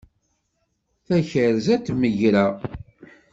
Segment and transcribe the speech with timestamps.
[1.05, 2.45] Takerza d tmegra.